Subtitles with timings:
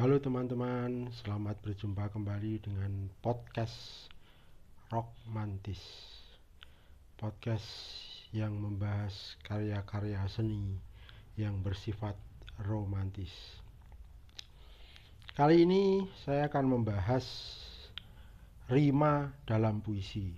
[0.00, 4.08] Halo teman-teman, selamat berjumpa kembali dengan podcast
[4.88, 5.76] Rock Mantis.
[7.20, 7.68] Podcast
[8.32, 10.80] yang membahas karya-karya seni
[11.36, 12.16] yang bersifat
[12.64, 13.28] romantis.
[15.36, 17.28] Kali ini saya akan membahas
[18.72, 20.32] rima dalam puisi.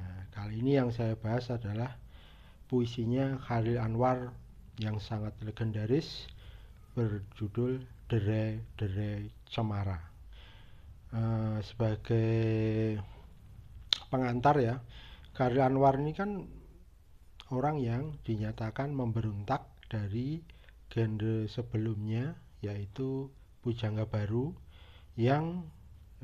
[0.00, 1.92] Nah, kali ini yang saya bahas adalah
[2.72, 4.32] puisinya Khalil Anwar
[4.80, 6.24] yang sangat legendaris
[6.96, 9.98] berjudul Derai-Derai Cemara.
[11.14, 12.98] Uh, sebagai
[14.10, 14.82] pengantar ya,
[15.34, 16.44] Khalil Anwar ini kan
[17.54, 20.42] orang yang dinyatakan memberontak dari
[20.90, 23.30] genre sebelumnya yaitu
[23.62, 24.54] Pujangga Baru
[25.14, 25.70] yang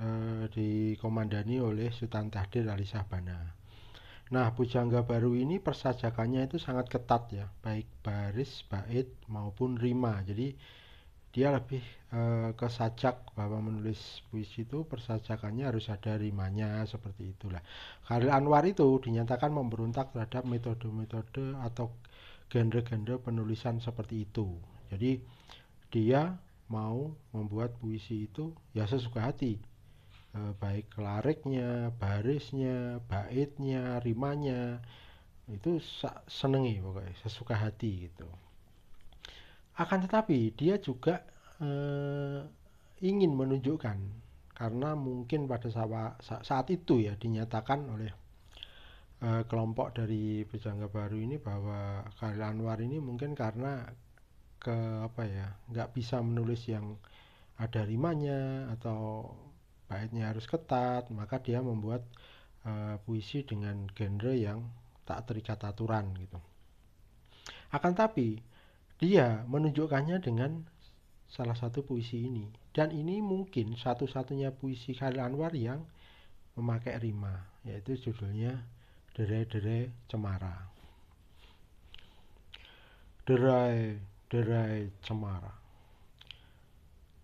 [0.00, 3.60] uh, dikomandani oleh Sultan Tahdir Ali Sabana.
[4.30, 10.22] Nah, pujangga baru ini persajakannya itu sangat ketat ya, baik baris, bait maupun rima.
[10.22, 10.54] Jadi
[11.30, 12.20] dia lebih e,
[12.58, 17.62] ke sajak bahwa menulis puisi itu persajakannya harus ada rimanya seperti itulah.
[18.06, 21.94] Khalil Anwar itu dinyatakan memberontak terhadap metode-metode atau
[22.50, 24.58] genre-genre penulisan seperti itu.
[24.90, 25.22] Jadi
[25.94, 26.34] dia
[26.70, 29.58] mau membuat puisi itu ya sesuka hati
[30.34, 34.82] eh, baik lariknya, barisnya, baitnya, rimanya
[35.50, 35.82] itu
[36.30, 38.26] senengi pokoknya sesuka hati gitu.
[39.80, 41.24] Akan tetapi dia juga
[41.64, 42.44] eh,
[43.00, 43.98] ingin menunjukkan
[44.52, 45.72] karena mungkin pada
[46.20, 48.12] saat, itu ya dinyatakan oleh
[49.24, 53.88] eh, kelompok dari Pejangga Baru ini bahwa Khalil Anwar ini mungkin karena
[54.60, 57.00] ke apa ya nggak bisa menulis yang
[57.56, 59.32] ada rimanya atau
[59.84, 62.06] baitnya harus ketat, maka dia membuat
[62.64, 64.64] uh, puisi dengan genre yang
[65.04, 66.38] tak terikat aturan gitu.
[67.74, 68.40] Akan tapi
[69.00, 70.68] dia menunjukkannya dengan
[71.26, 75.88] salah satu puisi ini dan ini mungkin satu-satunya puisi Khalil Anwar yang
[76.54, 78.60] memakai rima yaitu judulnya
[79.10, 80.70] Derai-derai Cemara.
[83.26, 85.50] Derai-derai Cemara.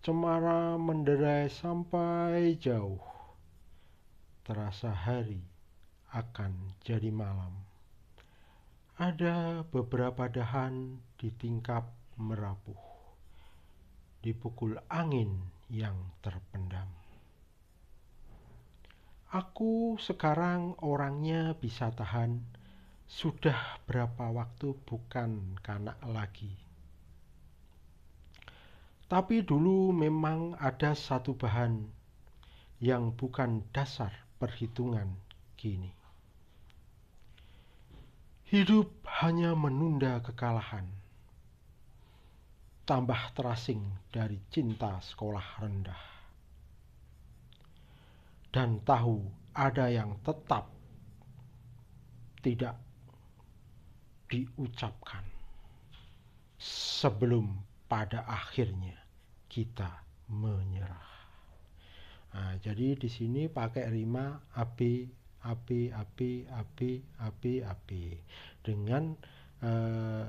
[0.03, 2.99] Cemara menderai sampai jauh.
[4.43, 5.39] Terasa hari
[6.11, 7.66] akan jadi malam.
[8.97, 11.85] Ada beberapa dahan di tingkap
[12.17, 12.81] merapuh.
[14.25, 15.37] Dipukul angin
[15.69, 16.89] yang terpendam.
[19.31, 22.41] Aku sekarang orangnya bisa tahan.
[23.05, 26.67] Sudah berapa waktu bukan kanak lagi
[29.07, 31.79] tapi dulu memang ada satu bahan
[32.83, 35.15] yang bukan dasar perhitungan
[35.55, 35.96] kini.
[38.47, 40.87] Hidup hanya menunda kekalahan.
[42.87, 46.03] Tambah terasing dari cinta sekolah rendah.
[48.47, 49.19] Dan tahu
[49.51, 50.71] ada yang tetap
[52.39, 52.79] tidak
[54.31, 55.27] diucapkan
[56.55, 57.51] sebelum
[57.91, 58.95] pada akhirnya
[59.51, 59.91] kita
[60.31, 61.11] menyerah.
[62.31, 68.03] Nah, jadi di sini pakai rima api api api api api api.
[68.63, 69.13] Dengan
[69.61, 70.25] uh,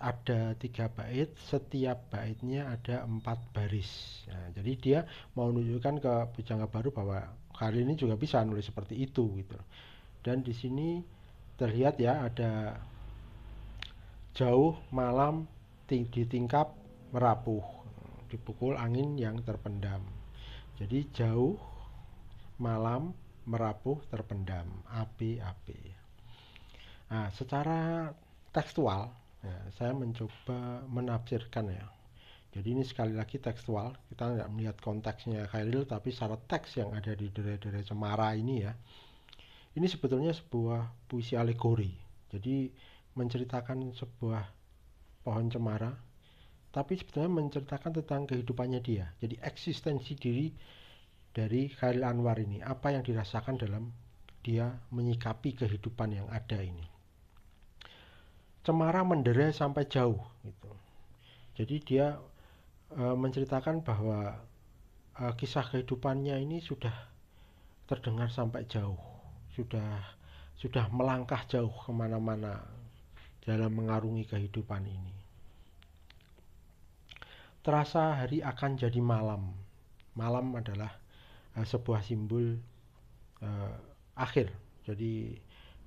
[0.00, 4.24] ada tiga bait setiap baitnya ada empat baris.
[4.28, 4.98] Nah, jadi dia
[5.32, 7.24] mau menunjukkan ke pujangga baru bahwa
[7.56, 9.56] kali ini juga bisa nulis seperti itu gitu
[10.22, 11.02] dan di sini
[11.58, 12.78] terlihat ya ada
[14.38, 15.50] jauh malam
[15.90, 16.72] di tingkap
[17.10, 17.62] merapuh.
[18.30, 20.00] Dipukul angin yang terpendam.
[20.80, 21.60] Jadi jauh
[22.56, 23.12] malam
[23.48, 25.80] merapuh terpendam api-api
[27.12, 28.08] nah secara
[28.52, 29.08] tekstual
[29.42, 31.86] ya, saya mencoba menafsirkan ya.
[32.52, 37.16] Jadi ini sekali lagi tekstual kita nggak melihat konteksnya Khairil tapi secara teks yang ada
[37.16, 38.76] di dere-dere cemara ini ya.
[39.72, 41.88] Ini sebetulnya sebuah puisi alegori.
[42.28, 42.68] Jadi
[43.16, 44.44] menceritakan sebuah
[45.24, 45.92] pohon cemara
[46.72, 49.08] tapi sebetulnya menceritakan tentang kehidupannya dia.
[49.16, 50.52] Jadi eksistensi diri
[51.32, 53.88] dari Khalil Anwar ini, apa yang dirasakan dalam
[54.44, 56.86] dia menyikapi kehidupan yang ada ini.
[58.62, 60.70] Cemara mendera sampai jauh gitu.
[61.58, 62.14] Jadi dia
[62.94, 64.38] e, menceritakan bahwa
[65.18, 66.94] e, kisah kehidupannya ini sudah
[67.90, 69.00] terdengar sampai jauh,
[69.58, 69.98] sudah
[70.54, 72.62] sudah melangkah jauh ke mana-mana
[73.42, 75.22] dalam mengarungi kehidupan ini
[77.62, 79.54] terasa hari akan jadi malam.
[80.18, 80.98] Malam adalah
[81.56, 82.58] uh, sebuah simbol
[83.42, 83.74] uh,
[84.16, 84.52] akhir.
[84.88, 85.38] Jadi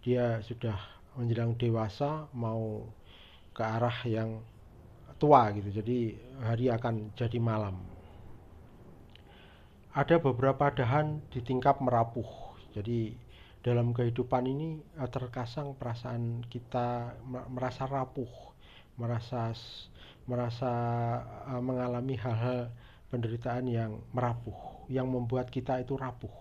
[0.05, 0.77] dia sudah
[1.17, 2.85] menjelang dewasa mau
[3.55, 4.43] ke arah yang
[5.17, 5.81] tua gitu.
[5.81, 7.77] Jadi hari akan jadi malam.
[9.95, 12.27] ada beberapa dahan ditingkap merapuh.
[12.75, 13.15] Jadi
[13.63, 17.15] dalam kehidupan ini uh, terkasang perasaan kita
[17.47, 18.27] merasa rapuh,
[18.99, 19.55] merasa
[20.27, 20.73] merasa
[21.61, 22.73] mengalami hal-hal
[23.09, 26.31] penderitaan yang merapuh, yang membuat kita itu rapuh.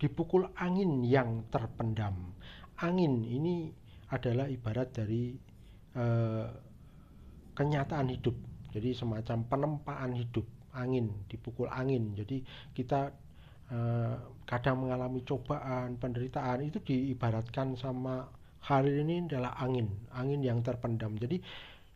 [0.00, 2.32] Dipukul angin yang terpendam.
[2.80, 3.68] Angin ini
[4.08, 5.36] adalah ibarat dari
[5.96, 6.48] uh,
[7.54, 8.36] kenyataan hidup.
[8.72, 12.14] Jadi semacam penempaan hidup angin, dipukul angin.
[12.14, 13.10] Jadi kita
[13.70, 18.30] eh, kadang mengalami cobaan, penderitaan itu diibaratkan sama
[18.60, 21.16] hal ini adalah angin, angin yang terpendam.
[21.18, 21.42] Jadi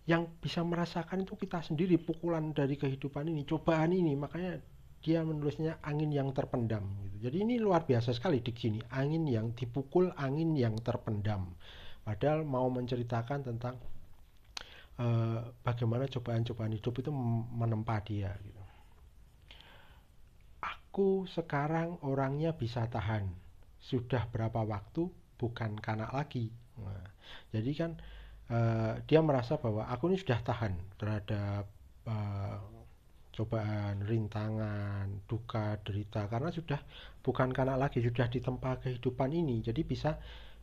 [0.05, 4.13] yang bisa merasakan itu kita sendiri pukulan dari kehidupan ini, cobaan ini.
[4.17, 4.61] Makanya
[5.05, 7.29] dia menulisnya angin yang terpendam gitu.
[7.29, 11.57] Jadi ini luar biasa sekali di sini, angin yang dipukul, angin yang terpendam.
[12.05, 13.81] Padahal mau menceritakan tentang
[15.01, 17.11] uh, bagaimana cobaan-cobaan hidup itu
[17.57, 18.65] menempa dia gitu
[20.95, 23.27] aku sekarang orangnya bisa tahan.
[23.83, 26.55] Sudah berapa waktu bukan kanak lagi.
[26.79, 27.11] Nah,
[27.51, 27.91] jadi kan
[28.51, 31.65] uh, dia merasa bahwa aku ini sudah tahan terhadap
[32.09, 32.59] uh,
[33.35, 36.79] cobaan, rintangan, duka, derita karena sudah
[37.21, 39.59] bukan kanak lagi, sudah ditempa kehidupan ini.
[39.65, 40.17] Jadi bisa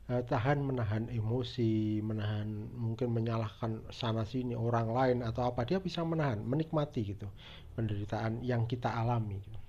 [0.08, 6.02] uh, tahan menahan emosi, menahan mungkin menyalahkan sana sini orang lain atau apa dia bisa
[6.08, 7.28] menahan, menikmati gitu
[7.76, 9.40] penderitaan yang kita alami.
[9.40, 9.60] Gitu.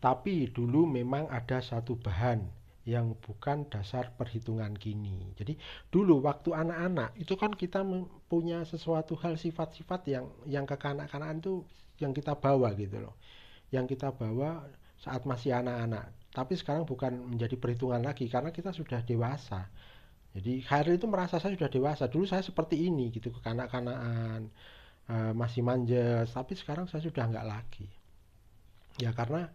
[0.00, 5.36] Tapi dulu memang ada satu bahan yang bukan dasar perhitungan kini.
[5.36, 5.56] Jadi
[5.92, 7.84] dulu waktu anak-anak itu kan kita
[8.24, 11.60] punya sesuatu hal sifat-sifat yang yang kekanak-kanakan itu
[12.00, 13.14] yang kita bawa gitu loh.
[13.68, 14.64] Yang kita bawa
[14.96, 16.08] saat masih anak-anak.
[16.30, 19.68] Tapi sekarang bukan menjadi perhitungan lagi karena kita sudah dewasa.
[20.30, 22.06] Jadi Khairil itu merasa saya sudah dewasa.
[22.06, 24.46] Dulu saya seperti ini gitu kekanak-kanakan,
[25.10, 26.22] uh, masih manja.
[26.30, 27.86] Tapi sekarang saya sudah nggak lagi.
[29.02, 29.50] Ya karena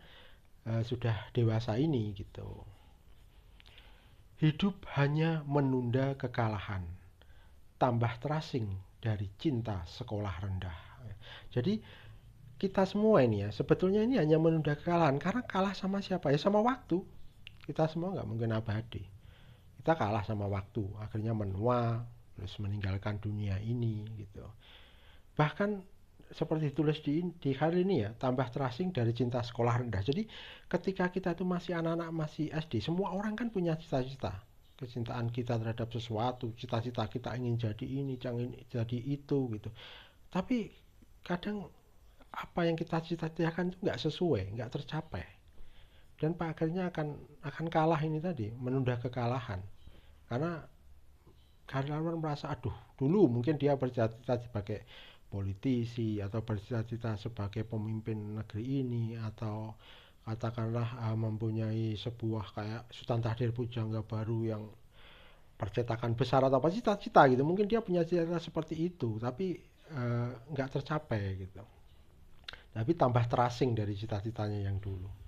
[0.68, 2.75] uh, sudah dewasa ini gitu.
[4.36, 6.84] Hidup hanya menunda kekalahan,
[7.80, 8.68] tambah terasing
[9.00, 10.80] dari cinta sekolah rendah.
[11.56, 11.80] Jadi
[12.56, 16.60] kita semua ini ya sebetulnya ini hanya menunda kekalahan karena kalah sama siapa ya sama
[16.60, 17.00] waktu.
[17.64, 19.04] Kita semua nggak mungkin abadi.
[19.80, 22.04] Kita kalah sama waktu, akhirnya menua,
[22.36, 24.44] terus meninggalkan dunia ini gitu.
[25.40, 25.95] Bahkan
[26.34, 30.02] seperti ditulis di di hari ini ya tambah terasing dari cinta sekolah rendah.
[30.02, 30.26] Jadi
[30.66, 34.42] ketika kita itu masih anak-anak masih SD semua orang kan punya cita-cita.
[34.76, 39.70] Kecintaan kita terhadap sesuatu cita-cita kita ingin jadi ini ingin jadi itu gitu.
[40.34, 40.74] Tapi
[41.22, 41.70] kadang
[42.36, 45.26] apa yang kita cita-citakan itu nggak sesuai nggak tercapai.
[46.16, 49.62] Dan pak akhirnya akan akan kalah ini tadi menunda kekalahan.
[50.28, 50.64] Karena
[51.66, 54.86] karyawan merasa aduh dulu mungkin dia bercita-cita sebagai
[55.36, 59.76] politisi atau bercita-cita sebagai pemimpin negeri ini atau
[60.24, 64.64] katakanlah uh, mempunyai sebuah kayak Sultan Tahdir Pujangga baru yang
[65.60, 67.44] percetakan besar atau apa cita-cita gitu.
[67.44, 69.60] Mungkin dia punya cita-cita seperti itu tapi
[69.92, 71.60] uh, nggak tercapai gitu.
[72.72, 75.25] Tapi tambah terasing dari cita-citanya yang dulu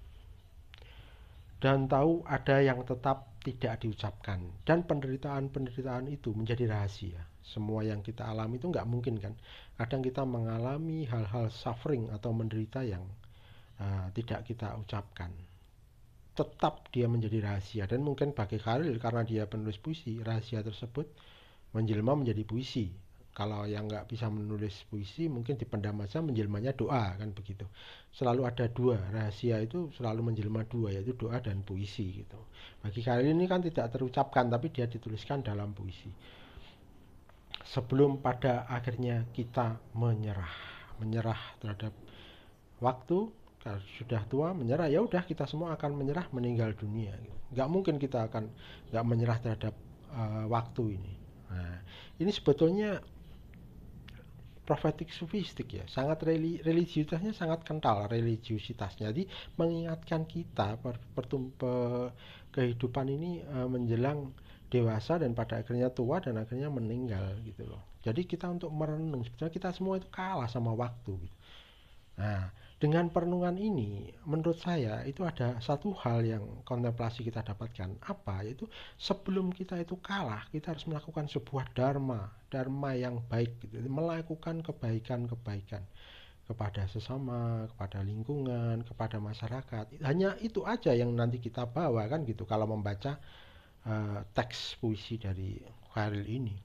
[1.58, 4.44] dan tahu ada yang tetap tidak diucapkan.
[4.62, 7.24] Dan penderitaan-penderitaan itu menjadi rahasia.
[7.42, 9.34] Semua yang kita alami itu nggak mungkin kan?
[9.74, 13.02] Kadang kita mengalami hal-hal suffering atau menderita yang
[13.82, 15.32] uh, tidak kita ucapkan.
[16.38, 17.90] Tetap dia menjadi rahasia.
[17.90, 21.10] Dan mungkin bagi Khalil karena dia penulis puisi rahasia tersebut
[21.74, 23.07] menjelma menjadi puisi
[23.38, 27.70] kalau yang nggak bisa menulis puisi mungkin dipendam aja menjelmanya doa kan begitu.
[28.10, 32.42] Selalu ada dua rahasia itu selalu menjelma dua yaitu doa dan puisi gitu.
[32.82, 36.10] Bagi kali ini kan tidak terucapkan tapi dia dituliskan dalam puisi.
[37.62, 40.58] Sebelum pada akhirnya kita menyerah
[40.98, 41.94] menyerah terhadap
[42.82, 43.30] waktu
[44.02, 47.38] sudah tua menyerah ya udah kita semua akan menyerah meninggal dunia gitu.
[47.54, 48.50] nggak mungkin kita akan
[48.90, 49.78] nggak menyerah terhadap
[50.10, 51.14] uh, waktu ini.
[51.54, 51.78] Nah
[52.18, 52.98] ini sebetulnya
[54.68, 55.88] profetik sufistik ya.
[55.88, 59.16] Sangat religi religiusitasnya sangat kental religiusitasnya.
[59.16, 59.24] Jadi
[59.56, 61.26] mengingatkan kita per, per,
[62.52, 64.36] kehidupan ini e, menjelang
[64.68, 67.96] dewasa dan pada akhirnya tua dan akhirnya meninggal gitu loh.
[68.04, 71.38] Jadi kita untuk merenung sebetulnya kita semua itu kalah sama waktu gitu.
[72.18, 77.98] nah dengan perenungan ini, menurut saya itu ada satu hal yang kontemplasi kita dapatkan.
[78.06, 78.46] Apa?
[78.46, 78.70] Yaitu
[79.02, 83.82] sebelum kita itu kalah, kita harus melakukan sebuah dharma, dharma yang baik, gitu.
[83.90, 85.82] melakukan kebaikan-kebaikan
[86.46, 89.98] kepada sesama, kepada lingkungan, kepada masyarakat.
[90.06, 93.18] Hanya itu aja yang nanti kita bawa kan gitu kalau membaca
[93.90, 95.58] uh, teks puisi dari
[95.98, 96.56] Khairil ini.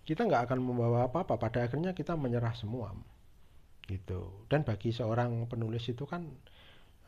[0.00, 1.36] Kita nggak akan membawa apa-apa.
[1.36, 2.96] Pada akhirnya kita menyerah semua
[3.88, 4.46] gitu.
[4.46, 6.28] Dan bagi seorang penulis itu kan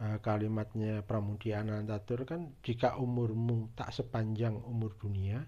[0.00, 5.44] uh, kalimatnya Pramudia Anantatur kan jika umurmu tak sepanjang umur dunia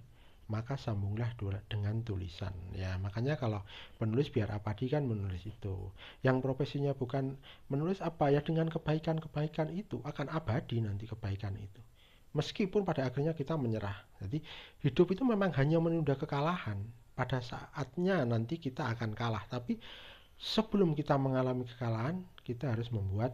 [0.53, 1.33] maka sambunglah
[1.65, 2.53] dengan tulisan.
[2.77, 3.65] Ya makanya kalau
[3.97, 5.89] penulis biar abadi kan menulis itu.
[6.21, 7.41] Yang profesinya bukan
[7.73, 11.81] menulis apa ya dengan kebaikan-kebaikan itu akan abadi nanti kebaikan itu.
[12.37, 13.97] Meskipun pada akhirnya kita menyerah.
[14.21, 14.45] Jadi
[14.85, 16.85] hidup itu memang hanya menunda kekalahan.
[17.13, 19.45] Pada saatnya nanti kita akan kalah.
[19.49, 19.77] Tapi
[20.43, 23.31] sebelum kita mengalami kekalahan kita harus membuat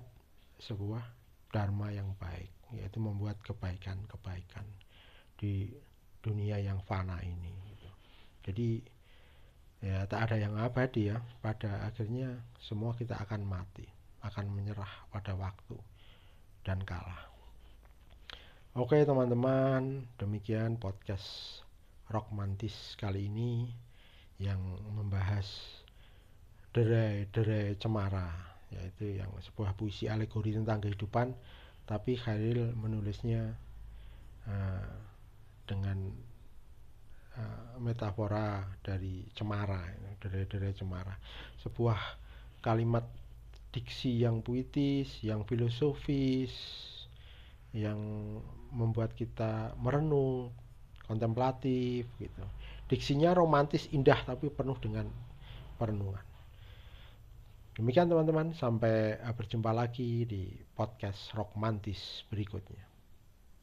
[0.61, 1.01] sebuah
[1.49, 4.69] dharma yang baik yaitu membuat kebaikan-kebaikan
[5.41, 5.73] di
[6.21, 7.89] dunia yang fana ini gitu.
[8.45, 8.69] jadi
[9.81, 13.89] ya tak ada yang abadi ya pada akhirnya semua kita akan mati
[14.21, 15.81] akan menyerah pada waktu
[16.67, 17.31] dan kalah
[18.77, 21.63] oke teman-teman demikian podcast
[22.13, 23.73] rock mantis kali ini
[24.37, 24.61] yang
[24.93, 25.78] membahas
[26.73, 31.33] derai-derai cemara yaitu yang sebuah puisi alegori tentang kehidupan
[31.89, 33.57] tapi Khalil menulisnya
[34.45, 34.93] uh,
[35.65, 36.13] dengan
[37.33, 39.89] uh, metafora dari cemara
[40.21, 41.17] derai-derai cemara.
[41.65, 41.97] Sebuah
[42.61, 43.09] kalimat
[43.73, 46.53] diksi yang puitis yang filosofis
[47.73, 47.97] yang
[48.73, 50.53] membuat kita merenung
[51.09, 52.45] kontemplatif gitu.
[52.93, 55.09] Diksinya romantis indah tapi penuh dengan
[55.81, 56.28] perenungan
[57.79, 62.88] Demikian teman-teman, sampai eh, berjumpa lagi di podcast Rock Mantis berikutnya.